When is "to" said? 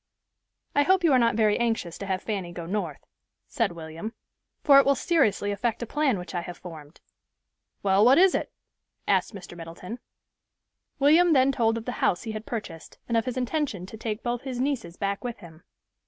1.99-2.07, 13.85-13.95